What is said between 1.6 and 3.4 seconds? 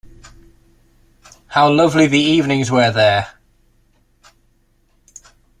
lovely the evenings were there!